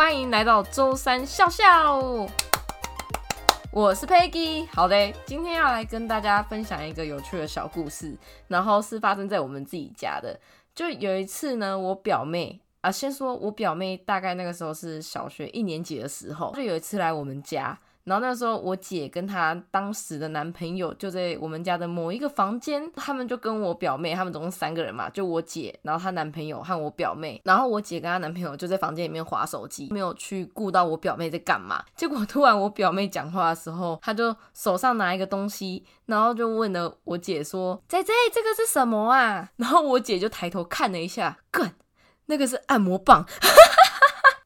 [0.00, 2.00] 欢迎来到周三笑笑，
[3.70, 4.66] 我是 Peggy。
[4.72, 8.16] 好的，今天要来跟大家分享一个有趣的小故事，
[8.48, 10.40] 然后是发生在我们自己家的。
[10.74, 17.78] 就有一次呢，我表妹啊，先说我表妹大概那个时候是小学一年级的时候，就有一次来我们家。
[18.04, 31.84] 然后那时候我姐跟她当时的男朋友就在我们家的某一个房间，他们就跟我表妹，他们总共三个人嘛，就我姐，然后她男朋友和我表妹，然后我姐跟她男朋友就在房间里面划手机，没有去顾到我表妹在干嘛。
[31.94, 41.74] 结果突然我表妹讲话的时候，她就手上拿一个东西，然后就问了我姐说：“姐姐，这个是什么啊？”然后我姐就抬头看了一下，干，
[42.26, 43.26] 那个是按摩棒。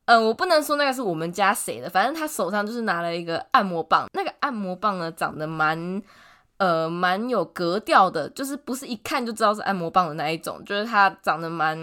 [0.06, 4.06] 嗯，我不能说那个是我们家谁的，反正他手上就是拿了一个按摩棒。
[4.12, 6.02] 那个按摩棒呢，长得蛮
[6.58, 11.78] 呃蛮有格调的，就是不是一看就知道是按摩棒的那一种，就是它长得蛮，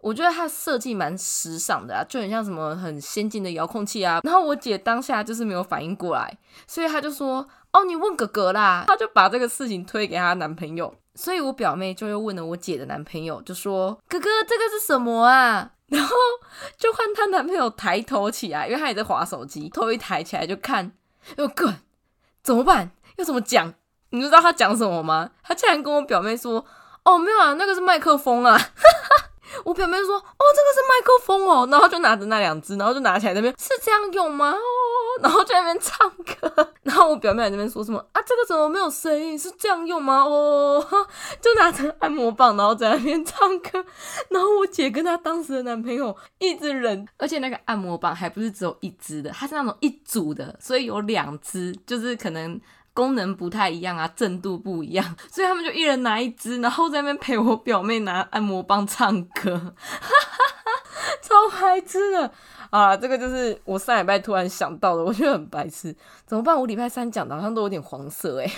[0.00, 4.20] 我觉得它设计蛮时尚的啊，就很像什么很先进的遥控器啊。
[4.22, 16.16] 然后我姐当下就是没有反应过来，所以她就说：“哦，你问哥哥啦。”她就把这个事情推给她男朋友，所以我表妹就又问了我姐的男朋友，就说：“哥哥，这个是什么啊？” 然后
[16.82, 20.90] 就换她男朋友抬头起来，因为他也在划手机，头一抬起来就看，
[21.36, 21.72] 又滚，
[22.42, 22.90] 怎么办？
[23.16, 23.72] 要怎么讲？
[24.10, 25.30] 你知道他讲什么吗？
[25.44, 26.64] 他竟然跟我表妹说
[27.04, 28.58] ：“哦，没有啊，那个是麦克风啊。
[29.64, 30.22] ”我表妹说：“哦，
[30.56, 34.50] 这个是麦克风哦。”然后就拿着那两只，然后就拿起来那边是这样用吗？
[34.50, 36.72] 哦，然后在那边唱歌。
[36.82, 38.04] 然后我表妹在那边说什么？
[38.26, 39.38] 这个怎么没有声音？
[39.38, 40.22] 是这样用吗？
[40.22, 40.84] 哦，
[41.40, 43.84] 就拿着按摩棒，然后在那边唱歌。
[44.30, 52.60] 然后我姐跟她当时的男朋友一直忍，而且那个按摩棒还不是只有一支的，它是那种一组的，所以有两支，就是可能。
[52.94, 60.70] 功能不太一样啊，震度不一样，所以他们就一人拿一支，然后在那边陪我表妹拿按摩棒唱歌，哈哈哈
[61.22, 62.30] 超白痴的
[62.72, 62.96] 啊！
[62.96, 65.94] 这个就是我上礼拜突然想到的，我觉得很白痴，
[66.26, 66.58] 怎么办？
[66.58, 68.50] 我礼拜三讲的好像都有点黄色哎，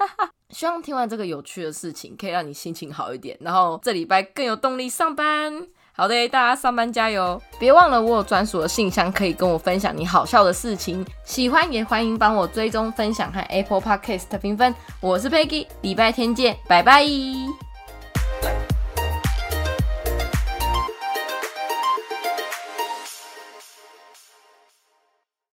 [0.50, 5.66] 希望听完这个有趣的事情，可以让你心情好一点，然后这礼拜更有动力上班。
[5.94, 7.40] 好的，大家上班加油！
[7.58, 11.02] 别忘了我有专属的信箱，可以跟我分享你好笑的事情。
[11.24, 14.74] 喜欢也欢迎帮我追踪、分享和 Apple Podcast 评分。
[15.00, 17.06] 我是 Peggy，礼拜天见，拜拜。